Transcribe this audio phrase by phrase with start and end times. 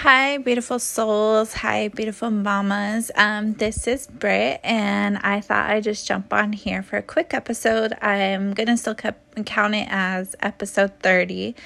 [0.00, 1.54] Hi, beautiful souls.
[1.54, 3.10] Hi, beautiful mamas.
[3.16, 7.32] Um, this is Britt, and I thought I'd just jump on here for a quick
[7.32, 7.94] episode.
[8.02, 11.56] I'm gonna still count it as episode 30,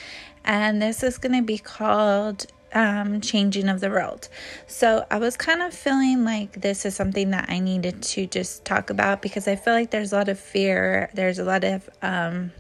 [0.44, 4.28] and this is gonna be called um, Changing of the World.
[4.68, 8.64] So, I was kind of feeling like this is something that I needed to just
[8.64, 11.90] talk about because I feel like there's a lot of fear, there's a lot of
[12.00, 12.52] um,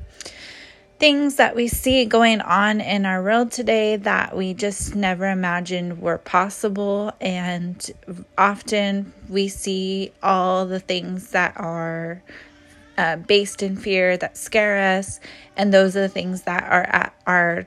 [1.00, 5.98] things that we see going on in our world today that we just never imagined
[5.98, 7.10] were possible.
[7.22, 7.90] And
[8.36, 12.22] often we see all the things that are
[12.98, 15.20] uh, based in fear that scare us.
[15.56, 17.66] And those are the things that are at our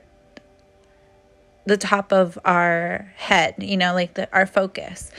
[1.66, 5.10] the top of our head, you know, like the, our focus.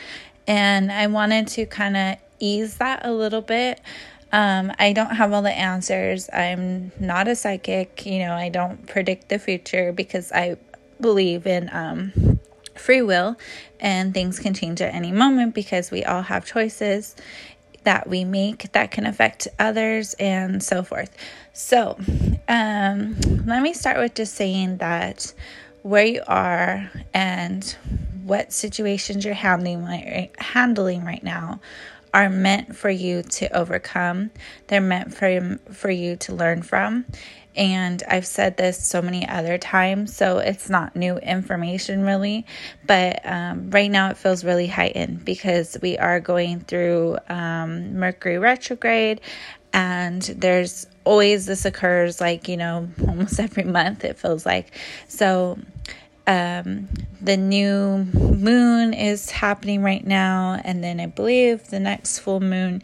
[0.47, 3.81] And I wanted to kind of ease that a little bit
[4.35, 6.29] um, I don't have all the answers.
[6.33, 8.05] I'm not a psychic.
[8.05, 10.57] You know, I don't predict the future because I
[10.99, 12.41] believe in um,
[12.75, 13.37] free will
[13.79, 17.15] and things can change at any moment because we all have choices
[17.85, 21.15] that we make that can affect others and so forth.
[21.53, 21.97] So,
[22.49, 23.15] um,
[23.45, 25.33] let me start with just saying that
[25.81, 27.63] where you are and
[28.23, 31.61] what situations you're handling handling right now
[32.15, 34.31] are meant for you to overcome.
[34.67, 37.05] They're meant for for you to learn from.
[37.57, 42.45] And I've said this so many other times, so it's not new information really.
[42.87, 48.37] But um, right now it feels really heightened because we are going through um, Mercury
[48.39, 49.19] retrograde,
[49.73, 54.77] and there's always this occurs like, you know, almost every month it feels like.
[55.09, 55.59] So
[56.27, 56.89] um,
[57.21, 62.81] the new moon is happening right now, and then I believe the next full moon.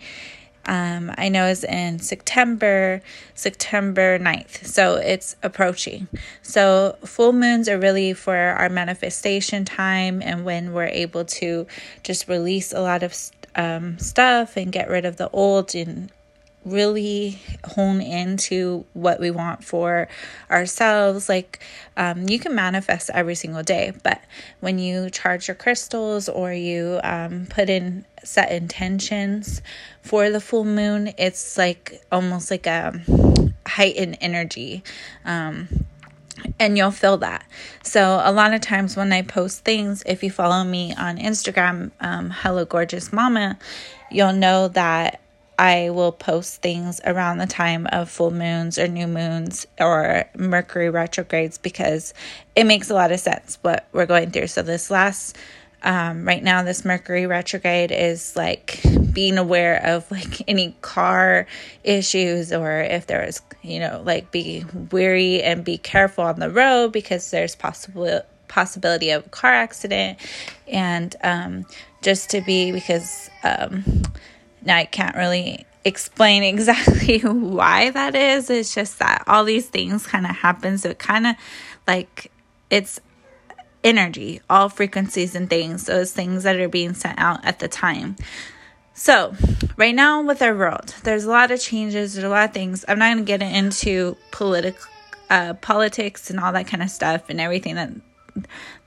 [0.66, 3.02] Um, I know is in September,
[3.34, 4.66] September 9th.
[4.66, 6.08] So it's approaching.
[6.44, 11.66] So full moons are really for our manifestation time and when we're able to
[12.04, 13.16] just release a lot of
[13.56, 16.12] um, stuff and get rid of the old and
[16.64, 20.08] really hone into what we want for
[20.50, 21.28] ourselves.
[21.28, 21.60] Like,
[21.98, 24.22] um, you can manifest every single day, but
[24.60, 29.62] when you charge your crystals or you um, put in set intentions
[30.02, 33.02] for the full moon, it's like almost like a
[33.66, 34.84] heightened energy.
[35.26, 35.86] Um,
[36.60, 37.46] and you'll feel that.
[37.84, 41.92] So, a lot of times when I post things, if you follow me on Instagram,
[42.00, 43.60] um, Hello Gorgeous Mama,
[44.10, 45.21] you'll know that
[45.62, 50.90] I will post things around the time of full moons or new moons or Mercury
[50.90, 52.16] retrogrades because
[52.56, 54.48] it makes a lot of sense what we're going through.
[54.48, 55.38] So, this last,
[55.84, 58.82] um, right now, this Mercury retrograde is like
[59.14, 61.46] being aware of like any car
[61.84, 66.50] issues or if there is, you know, like be weary and be careful on the
[66.50, 70.18] road because there's possible possibility of a car accident
[70.68, 71.68] and um,
[72.02, 73.84] just to be because um,
[74.64, 78.50] now, I can't really explain exactly why that is.
[78.50, 80.78] It's just that all these things kind of happen.
[80.78, 81.36] So it kind of
[81.88, 82.32] like
[82.70, 83.00] it's
[83.84, 88.16] energy, all frequencies and things, those things that are being sent out at the time.
[88.94, 89.34] So,
[89.78, 92.86] right now with our world, there's a lot of changes, there's a lot of things.
[92.88, 94.86] I'm not going to get into political
[95.30, 97.90] uh, politics and all that kind of stuff and everything that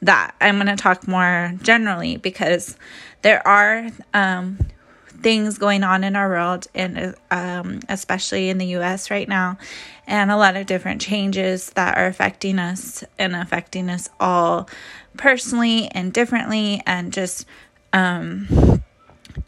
[0.02, 2.76] that I'm going to talk more generally because
[3.22, 4.58] there are um,
[5.24, 9.58] things going on in our world, and um, especially in the US right now,
[10.06, 14.68] and a lot of different changes that are affecting us and affecting us all
[15.16, 17.46] personally and differently, and just
[17.94, 18.82] um,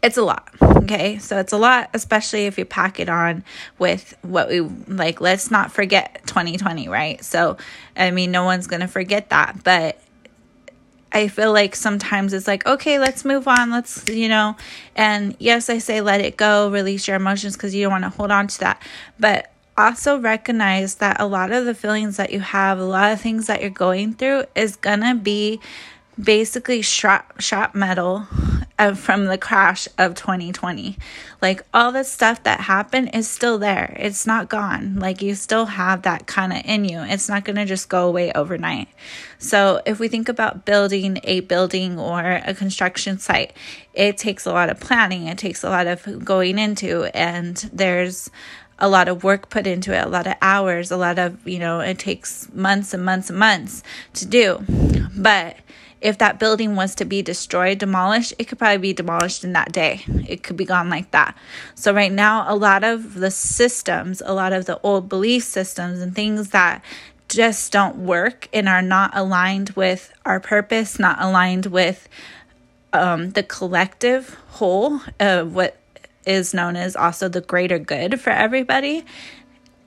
[0.01, 0.49] it's a lot.
[0.61, 3.43] Okay, so it's a lot, especially if you pack it on
[3.77, 5.21] with what we like.
[5.21, 7.23] Let's not forget 2020, right?
[7.23, 7.57] So,
[7.95, 10.01] I mean, no one's gonna forget that, but
[11.17, 13.71] I feel like sometimes it's like, okay, let's move on.
[13.71, 14.55] Let's, you know,
[14.95, 18.11] and yes, I say let it go, release your emotions because you don't want to
[18.11, 18.83] hold on to that.
[19.19, 23.19] But also recognize that a lot of the feelings that you have, a lot of
[23.19, 25.59] things that you're going through is going to be
[26.23, 28.27] basically shot, shot metal
[28.95, 30.97] from the crash of 2020.
[31.41, 33.95] Like all the stuff that happened is still there.
[33.99, 34.99] It's not gone.
[34.99, 36.99] Like you still have that kind of in you.
[37.01, 38.89] It's not going to just go away overnight.
[39.39, 43.53] So if we think about building a building or a construction site,
[43.93, 45.27] it takes a lot of planning.
[45.27, 48.29] It takes a lot of going into and there's
[48.79, 51.57] a lot of work put into it, a lot of hours, a lot of, you
[51.57, 53.81] know, it takes months and months and months
[54.13, 54.63] to do.
[55.17, 55.57] But
[56.01, 59.71] if that building was to be destroyed, demolished, it could probably be demolished in that
[59.71, 60.03] day.
[60.27, 61.35] It could be gone like that.
[61.75, 65.99] So, right now, a lot of the systems, a lot of the old belief systems
[65.99, 66.83] and things that
[67.29, 72.07] just don't work and are not aligned with our purpose, not aligned with
[72.93, 75.77] um, the collective whole of what
[76.25, 79.03] is known as also the greater good for everybody,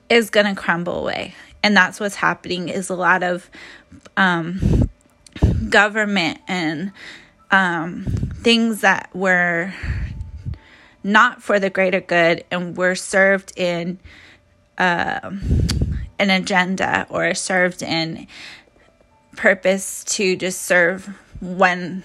[0.09, 1.35] is going to crumble away.
[1.63, 3.51] And that's what's happening is a lot of
[4.17, 4.90] um,
[5.69, 6.93] government and
[7.51, 9.73] um, things that were
[11.03, 13.99] not for the greater good and were served in
[14.79, 15.31] uh,
[16.19, 18.27] an agenda or served in
[19.37, 21.09] purpose to just serve
[21.41, 22.05] one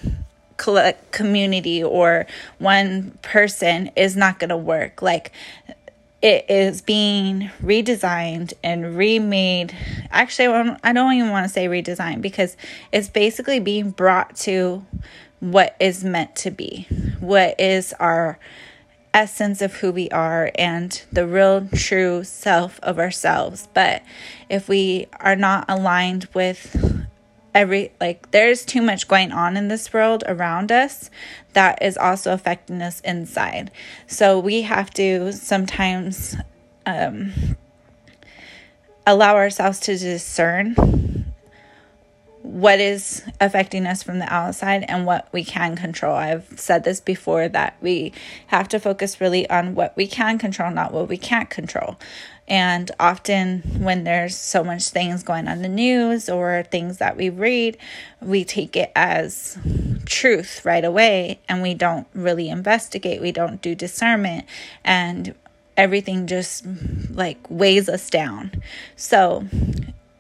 [1.12, 2.26] community or
[2.60, 5.02] one person is not going to work.
[5.02, 5.32] Like
[6.26, 9.78] it is being redesigned and remade.
[10.10, 10.48] Actually,
[10.84, 12.58] I don't even want to say redesigned because
[12.92, 14.84] it's basically being brought to
[15.40, 16.88] what is meant to be,
[17.20, 18.40] what is our
[19.14, 23.68] essence of who we are and the real true self of ourselves.
[23.76, 24.02] But
[24.50, 26.95] if we are not aligned with
[27.56, 31.10] every like there's too much going on in this world around us
[31.54, 33.72] that is also affecting us inside.
[34.06, 36.36] So we have to sometimes
[36.86, 37.32] um
[39.08, 40.76] allow ourselves to discern
[42.46, 46.16] what is affecting us from the outside and what we can control.
[46.16, 48.14] I've said this before that we
[48.48, 51.98] have to focus really on what we can control, not what we can't control.
[52.48, 57.30] And often, when there's so much things going on the news or things that we
[57.30, 57.78] read,
[58.22, 59.58] we take it as
[60.06, 64.46] truth right away and we don't really investigate, we don't do discernment,
[64.84, 65.34] and
[65.76, 66.64] everything just
[67.10, 68.52] like weighs us down.
[68.96, 69.46] So,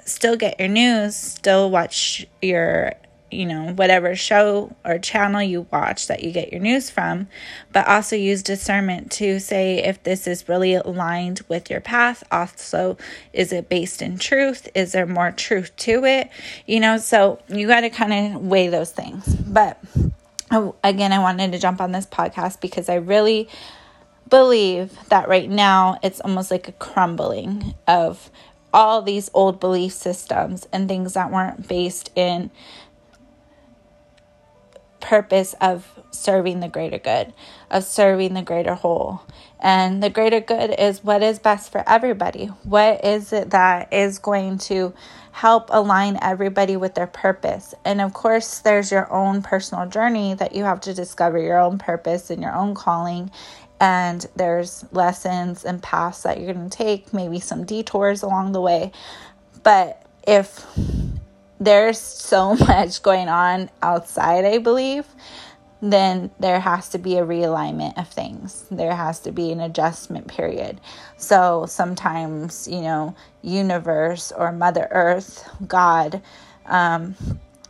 [0.06, 2.94] still get your news, still watch your,
[3.31, 7.28] you know, whatever show or channel you watch that you get your news from,
[7.74, 12.24] but also use discernment to say if this is really aligned with your path.
[12.31, 12.98] Also,
[13.34, 14.69] is it based in truth?
[14.75, 16.30] Is there more truth to it?
[16.66, 19.28] You know, so you got to kind of weigh those things.
[19.36, 19.84] But
[20.84, 23.50] again, I wanted to jump on this podcast because I really
[24.30, 28.30] believe that right now it's almost like a crumbling of
[28.75, 32.51] all these old belief systems and things that weren't based in
[35.06, 37.31] purpose of serving the greater good,
[37.69, 39.22] of serving the greater whole.
[39.60, 42.48] And the greater good is what is best for everybody.
[42.63, 44.94] What is it that is going to
[45.31, 47.75] help align everybody with their purpose?
[47.86, 51.78] And of course, there's your own personal journey that you have to discover your own
[51.78, 53.30] purpose and your own calling
[53.80, 58.62] and there's lessons and paths that you're going to take, maybe some detours along the
[58.62, 58.92] way.
[59.63, 60.66] But if
[61.65, 65.06] there's so much going on outside, I believe,
[65.81, 68.65] then there has to be a realignment of things.
[68.71, 70.79] There has to be an adjustment period.
[71.17, 76.21] So sometimes, you know, universe or Mother Earth, God,
[76.65, 77.15] um,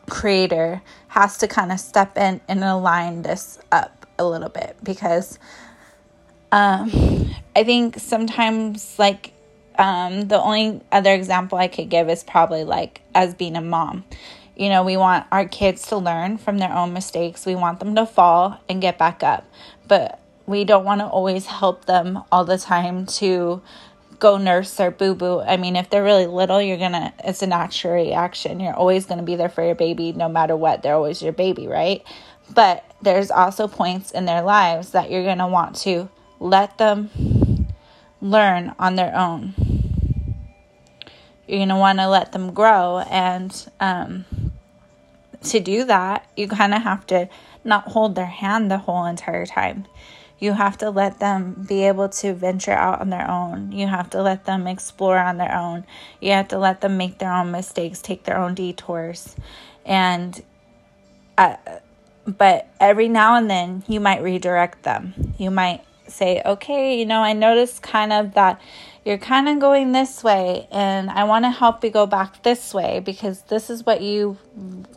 [0.09, 5.39] Creator has to kind of step in and align this up a little bit because
[6.51, 9.33] um, I think sometimes, like,
[9.79, 14.03] um, the only other example I could give is probably like as being a mom.
[14.55, 17.45] You know, we want our kids to learn from their own mistakes.
[17.45, 19.45] We want them to fall and get back up.
[19.87, 23.61] But we don't want to always help them all the time to
[24.19, 25.41] go nurse their boo boo.
[25.41, 28.59] I mean, if they're really little, you're gonna, it's a natural reaction.
[28.59, 30.81] You're always gonna be there for your baby no matter what.
[30.81, 32.01] They're always your baby, right?
[32.53, 37.09] But there's also points in their lives that you're gonna want to let them
[38.21, 39.53] learn on their own.
[41.47, 42.99] You're going to want to let them grow.
[42.99, 44.25] And um,
[45.43, 47.29] to do that, you kind of have to
[47.63, 49.85] not hold their hand the whole entire time.
[50.37, 53.71] You have to let them be able to venture out on their own.
[53.71, 55.85] You have to let them explore on their own.
[56.19, 59.35] You have to let them make their own mistakes, take their own detours.
[59.85, 60.41] And,
[61.37, 61.55] uh,
[62.27, 65.33] but every now and then, you might redirect them.
[65.37, 68.59] You might say, okay, you know, I noticed kind of that
[69.05, 72.73] you're kind of going this way, and I want to help you go back this
[72.73, 74.37] way because this is what you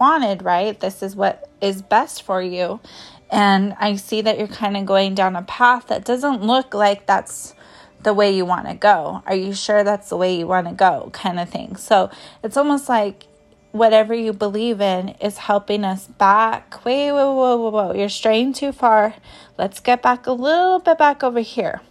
[0.00, 0.78] wanted, right?
[0.80, 2.80] This is what is best for you.
[3.30, 7.04] And I see that you're kind of going down a path that doesn't look like
[7.04, 7.54] that's
[8.02, 9.22] the way you want to go.
[9.26, 11.10] Are you sure that's the way you want to go?
[11.12, 11.76] Kind of thing.
[11.76, 12.10] So
[12.42, 13.26] it's almost like
[13.72, 16.82] whatever you believe in is helping us back.
[16.86, 17.92] Wait, whoa, whoa, whoa, whoa.
[17.92, 19.14] You're straying too far.
[19.58, 21.82] Let's get back a little bit back over here.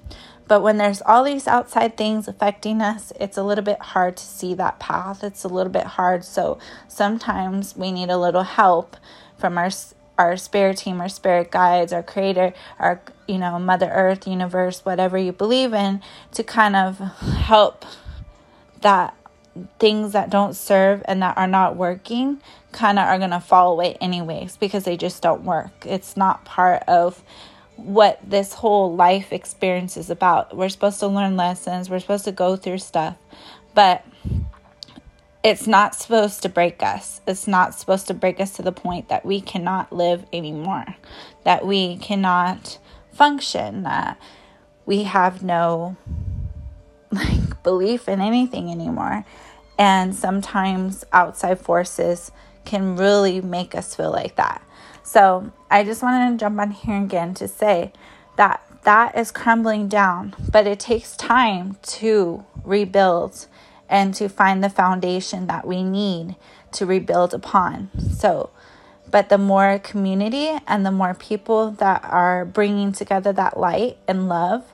[0.47, 4.23] But when there's all these outside things affecting us, it's a little bit hard to
[4.23, 5.23] see that path.
[5.23, 6.23] It's a little bit hard.
[6.23, 8.97] So sometimes we need a little help
[9.37, 9.69] from our
[10.17, 15.15] our spirit team, our spirit guides, our creator, our you know, mother earth, universe, whatever
[15.17, 16.01] you believe in
[16.31, 17.85] to kind of help
[18.81, 19.15] that
[19.79, 23.71] things that don't serve and that are not working kind of are going to fall
[23.71, 25.85] away anyways because they just don't work.
[25.85, 27.23] It's not part of
[27.77, 30.55] what this whole life experience is about.
[30.55, 33.15] We're supposed to learn lessons, we're supposed to go through stuff,
[33.73, 34.03] but
[35.43, 37.21] it's not supposed to break us.
[37.25, 40.95] It's not supposed to break us to the point that we cannot live anymore,
[41.45, 42.79] that we cannot
[43.13, 44.19] function, that
[44.85, 45.95] we have no
[47.11, 49.23] like belief in anything anymore.
[49.79, 52.31] And sometimes outside forces
[52.65, 54.61] can really make us feel like that.
[55.07, 57.93] So I just wanted to jump on here again to say
[58.35, 63.47] that that is crumbling down, but it takes time to rebuild
[63.87, 66.35] and to find the foundation that we need
[66.73, 67.89] to rebuild upon.
[68.11, 68.49] So,
[69.09, 74.27] but the more community and the more people that are bringing together that light and
[74.27, 74.73] love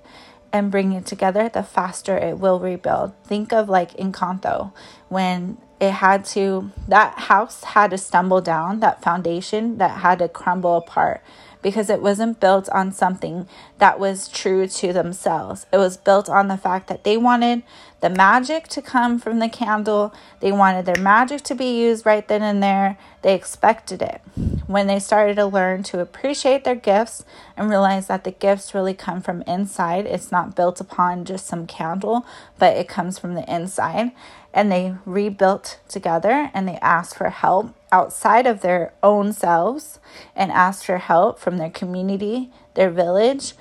[0.51, 3.13] and bringing it together, the faster it will rebuild.
[3.23, 4.73] Think of like Encanto
[5.09, 10.29] when it had to, that house had to stumble down, that foundation that had to
[10.29, 11.21] crumble apart
[11.61, 13.47] because it wasn't built on something
[13.79, 15.65] that was true to themselves.
[15.71, 17.63] It was built on the fact that they wanted
[18.03, 20.13] the magic to come from the candle.
[20.41, 22.97] They wanted their magic to be used right then and there.
[23.21, 24.21] They expected it.
[24.67, 27.23] When they started to learn to appreciate their gifts
[27.55, 31.65] and realize that the gifts really come from inside, it's not built upon just some
[31.65, 32.25] candle,
[32.59, 34.11] but it comes from the inside.
[34.53, 39.99] And they rebuilt together and they asked for help outside of their own selves
[40.35, 43.53] and asked for help from their community, their village,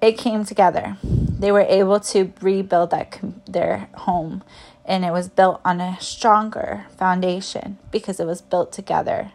[0.00, 0.96] it came together.
[1.42, 3.18] They were able to rebuild that
[3.48, 4.44] their home
[4.84, 9.32] and it was built on a stronger foundation because it was built together.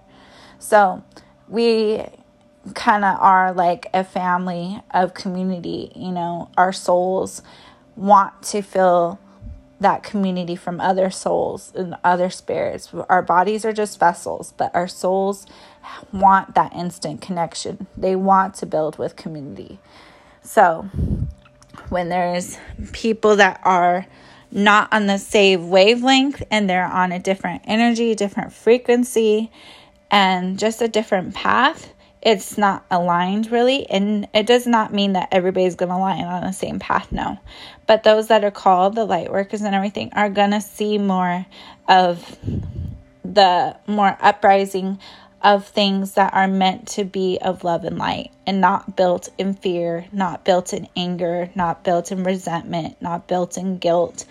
[0.57, 1.03] So,
[1.49, 2.05] we
[2.73, 7.41] kind of are like a family of community, you know, our souls
[7.97, 9.19] want to feel
[9.81, 12.93] that community from other souls and other spirits.
[13.09, 15.45] Our bodies are just vessels, but our souls
[16.13, 17.87] want that instant connection.
[17.97, 19.79] They want to build with community.
[20.41, 20.89] So,
[21.89, 22.57] when there's
[22.91, 24.05] people that are
[24.51, 29.51] not on the same wavelength and they're on a different energy, different frequency,
[30.09, 33.89] and just a different path, it's not aligned really.
[33.89, 37.37] And it does not mean that everybody's going to align on the same path, no.
[37.87, 41.45] But those that are called, the light workers and everything, are going to see more
[41.87, 42.37] of
[43.23, 44.99] the more uprising
[45.41, 49.53] of things that are meant to be of love and light and not built in
[49.53, 54.25] fear, not built in anger, not built in resentment, not built in guilt.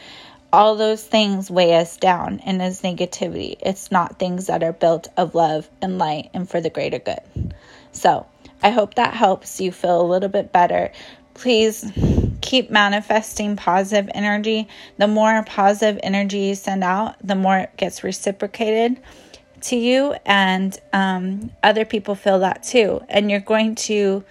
[0.53, 3.57] All those things weigh us down and as negativity.
[3.61, 7.55] It's not things that are built of love and light and for the greater good.
[7.93, 8.27] So,
[8.63, 10.91] I hope that helps you feel a little bit better.
[11.35, 11.85] Please
[12.41, 14.69] keep manifesting positive energy.
[14.97, 18.99] The more positive energy you send out, the more it gets reciprocated
[19.63, 23.03] to you, and um, other people feel that too.
[23.09, 24.25] And you're going to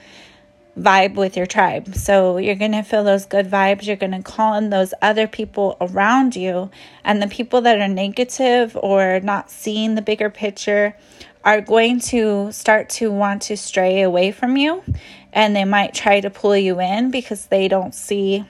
[0.77, 1.96] vibe with your tribe.
[1.96, 3.88] So you're going to feel those good vibes.
[3.88, 6.70] You're going to call in those other people around you.
[7.03, 10.96] And the people that are negative or not seeing the bigger picture
[11.44, 14.84] are going to start to want to stray away from you.
[15.32, 18.44] And they might try to pull you in because they don't see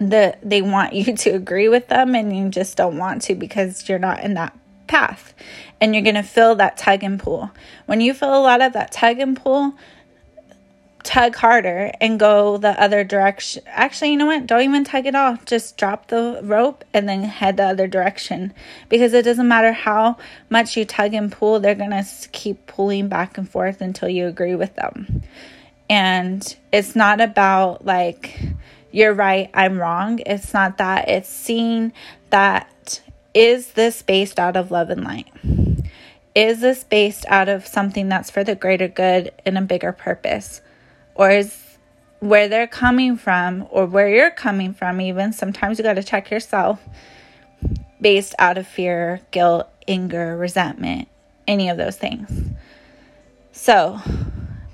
[0.00, 3.88] the they want you to agree with them and you just don't want to because
[3.88, 4.56] you're not in that
[4.88, 5.34] path
[5.80, 7.50] and you're going to feel that tug and pull.
[7.86, 9.74] When you feel a lot of that tug and pull,
[11.04, 13.62] tug harder and go the other direction.
[13.66, 14.46] Actually, you know what?
[14.46, 15.44] Don't even tug it off.
[15.44, 18.52] Just drop the rope and then head the other direction
[18.88, 20.18] because it doesn't matter how
[20.50, 24.26] much you tug and pull, they're going to keep pulling back and forth until you
[24.26, 25.22] agree with them.
[25.88, 28.38] And it's not about like,
[28.90, 30.20] you're right, I'm wrong.
[30.26, 31.08] It's not that.
[31.08, 31.92] It's seeing
[32.30, 33.00] that
[33.38, 35.28] is this based out of love and light?
[36.34, 40.60] Is this based out of something that's for the greater good and a bigger purpose?
[41.14, 41.56] Or is
[42.18, 46.32] where they're coming from or where you're coming from, even sometimes you got to check
[46.32, 46.80] yourself
[48.00, 51.06] based out of fear, guilt, anger, resentment,
[51.46, 52.50] any of those things.
[53.52, 54.00] So,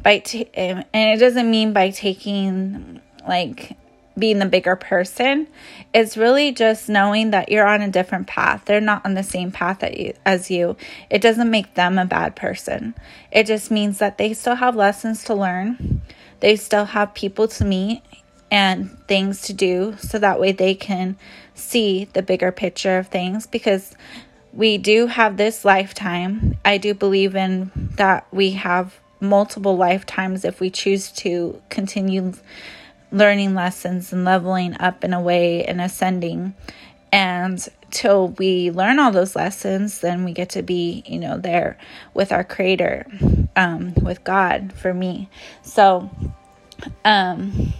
[0.02, 3.76] by t- and it doesn't mean by taking like
[4.18, 5.48] being the bigger person.
[5.92, 8.62] It's really just knowing that you're on a different path.
[8.64, 9.82] They're not on the same path
[10.24, 10.76] as you.
[11.10, 12.94] It doesn't make them a bad person.
[13.32, 16.02] It just means that they still have lessons to learn.
[16.40, 18.02] They still have people to meet
[18.50, 21.16] and things to do so that way they can
[21.54, 23.94] see the bigger picture of things because
[24.52, 26.56] we do have this lifetime.
[26.64, 32.32] I do believe in that we have multiple lifetimes if we choose to continue
[33.10, 36.54] learning lessons and leveling up in a way and ascending.
[37.12, 41.78] And till we learn all those lessons, then we get to be, you know, there
[42.12, 43.06] with our creator,
[43.54, 45.28] um, with God for me.
[45.62, 46.10] So,
[47.04, 47.72] um,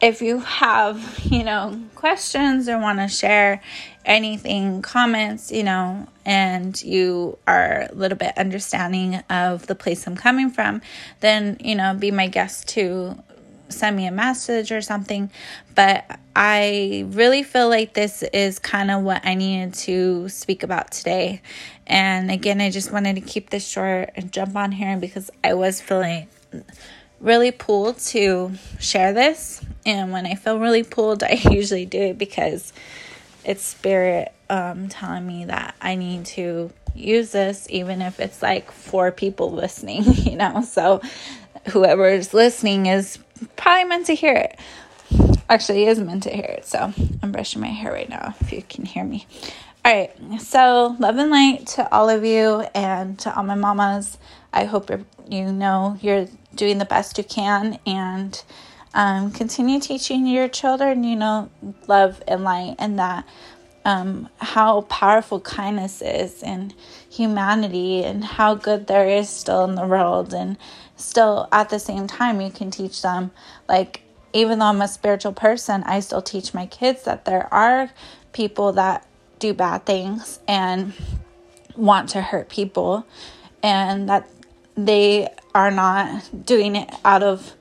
[0.00, 3.62] if you have, you know, questions or want to share
[4.04, 10.16] anything, comments, you know, and you are a little bit understanding of the place I'm
[10.16, 10.82] coming from,
[11.20, 13.22] then, you know, be my guest to
[13.68, 15.30] send me a message or something.
[15.74, 20.90] But I really feel like this is kind of what I needed to speak about
[20.90, 21.42] today.
[21.86, 25.54] And again, I just wanted to keep this short and jump on here because I
[25.54, 26.28] was feeling
[27.20, 29.60] really pulled to share this.
[29.84, 32.72] And when I feel really pulled, I usually do it because
[33.44, 38.70] it's spirit um, telling me that I need to use this, even if it's like
[38.70, 40.62] four people listening, you know.
[40.62, 41.00] So
[41.68, 43.18] whoever is listening is
[43.56, 44.58] probably meant to hear it.
[45.48, 46.66] Actually, is meant to hear it.
[46.66, 49.26] So I'm brushing my hair right now if you can hear me.
[49.84, 54.18] All right, so love and light to all of you and to all my mamas.
[54.52, 54.90] I hope
[55.28, 56.26] you know you're
[56.56, 58.42] doing the best you can and
[58.94, 61.50] um, continue teaching your children, you know,
[61.86, 63.24] love and light and that
[63.84, 66.74] um, how powerful kindness is and
[67.08, 70.34] humanity and how good there is still in the world.
[70.34, 70.58] And
[70.96, 73.30] still, at the same time, you can teach them,
[73.68, 77.90] like, even though I'm a spiritual person, I still teach my kids that there are
[78.32, 79.06] people that
[79.38, 80.92] do bad things and
[81.74, 83.06] want to hurt people
[83.62, 84.28] and that
[84.76, 87.54] they are not doing it out of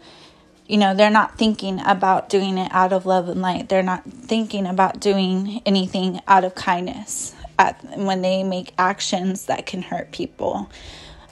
[0.67, 3.69] you know they're not thinking about doing it out of love and light.
[3.69, 9.65] They're not thinking about doing anything out of kindness at, when they make actions that
[9.65, 10.69] can hurt people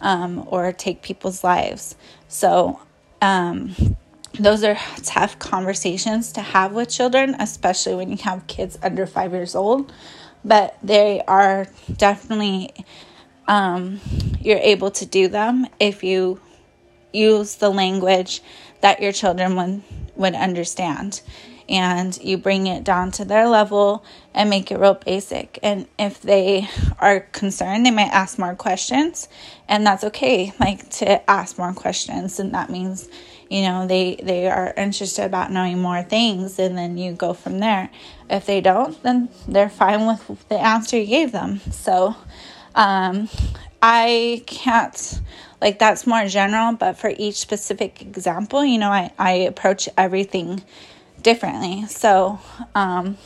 [0.03, 1.95] um, or take people's lives.
[2.27, 2.79] So
[3.21, 3.75] um,
[4.39, 9.31] those are tough conversations to have with children especially when you have kids under five
[9.31, 9.91] years old.
[10.45, 12.73] But they are definitely
[13.47, 13.99] um,
[14.41, 16.39] you're able to do them if you
[17.13, 18.41] use the language
[18.81, 19.81] that your children would,
[20.15, 21.21] would understand
[21.69, 25.59] and you bring it down to their level and make it real basic.
[25.63, 26.67] And if they
[26.99, 29.27] are concerned, they might ask more questions,
[29.67, 30.53] and that's okay.
[30.59, 33.09] Like to ask more questions, and that means,
[33.49, 37.59] you know, they they are interested about knowing more things, and then you go from
[37.59, 37.89] there.
[38.29, 41.59] If they don't, then they're fine with the answer you gave them.
[41.71, 42.15] So,
[42.75, 43.29] um,
[43.81, 45.21] I can't
[45.63, 50.61] like that's more general, but for each specific example, you know, I, I approach everything
[51.23, 51.85] differently.
[51.87, 52.39] So,
[52.75, 53.17] um,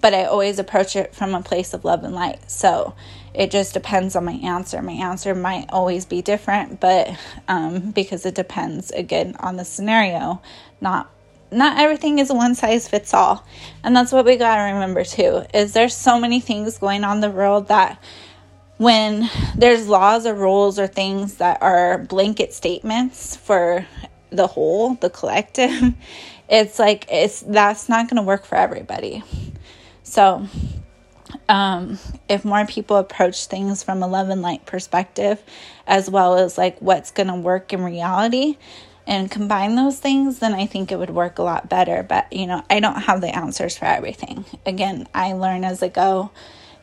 [0.00, 2.50] but I always approach it from a place of love and light.
[2.50, 2.94] So
[3.34, 4.82] it just depends on my answer.
[4.82, 7.10] My answer might always be different, but
[7.48, 10.42] um, because it depends again on the scenario,
[10.80, 11.10] not
[11.50, 13.46] not everything is one size fits all.
[13.84, 15.44] And that's what we got to remember too.
[15.52, 18.02] Is there's so many things going on in the world that
[18.78, 23.86] when there's laws or rules or things that are blanket statements for
[24.30, 25.92] the whole, the collective,
[26.52, 29.24] it's like it's that's not going to work for everybody.
[30.04, 30.46] So,
[31.48, 35.42] um, if more people approach things from a love and light perspective,
[35.86, 38.58] as well as like what's going to work in reality,
[39.06, 42.02] and combine those things, then I think it would work a lot better.
[42.02, 44.44] But you know, I don't have the answers for everything.
[44.66, 46.30] Again, I learn as I go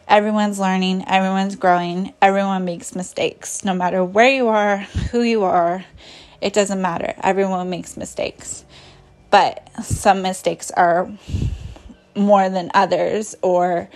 [0.09, 3.63] Everyone's learning, everyone's growing, everyone makes mistakes.
[3.63, 4.77] No matter where you are,
[5.11, 5.85] who you are,
[6.41, 7.13] it doesn't matter.
[7.21, 8.65] Everyone makes mistakes.
[9.29, 11.11] But some mistakes are
[12.15, 13.89] more than others or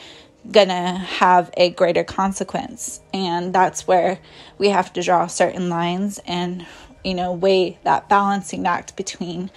[0.49, 2.99] gonna have a greater consequence.
[3.13, 4.19] And that's where
[4.57, 6.65] we have to draw certain lines and,
[7.03, 9.49] you know, weigh that balancing act between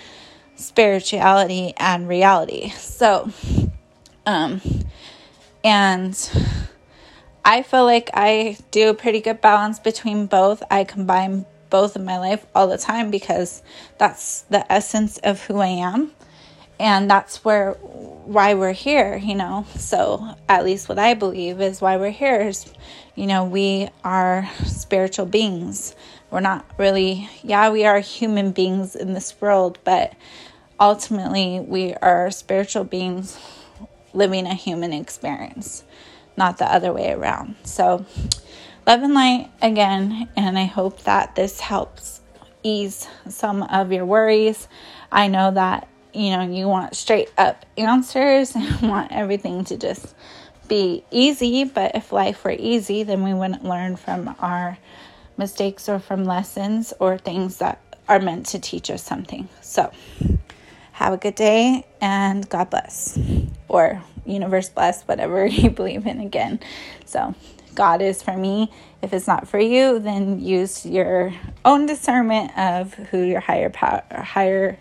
[0.55, 2.71] spirituality and reality.
[2.71, 3.31] So,
[4.25, 4.61] um,
[5.63, 6.31] and
[7.45, 10.63] I feel like I do a pretty good balance between both.
[10.71, 13.63] I combine both in my life all the time because
[13.99, 16.13] that's the essence of who I am.
[16.79, 19.67] And that's where why we're here, you know.
[19.77, 22.71] So, at least what I believe is why we're here is,
[23.15, 25.95] you know, we are spiritual beings.
[26.31, 30.13] We're not really, yeah, we are human beings in this world, but
[30.79, 33.39] ultimately we are spiritual beings
[34.13, 35.85] living a human experience,
[36.37, 37.55] not the other way around.
[37.65, 38.05] So,
[38.87, 42.21] love and light again, and I hope that this helps
[42.63, 44.69] ease some of your worries.
[45.11, 50.15] I know that you know you want straight up answers and want everything to just
[50.69, 54.79] be easy, but if life were easy, then we wouldn't learn from our
[55.37, 59.49] mistakes or from lessons or things that are meant to teach us something.
[59.61, 59.93] So,
[60.93, 63.19] have a good day and God bless.
[63.69, 66.61] Or universe bless whatever you believe in again.
[67.05, 67.35] So,
[67.77, 68.73] God is for me.
[69.03, 71.33] If it's not for you, then use your
[71.65, 74.79] own discernment of who your higher power, higher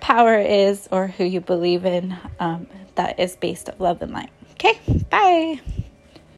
[0.00, 2.16] power is, or who you believe in.
[2.40, 4.30] Um, that is based of love and light.
[4.52, 5.60] Okay, bye.